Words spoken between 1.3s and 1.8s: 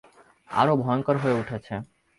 উঠেছে!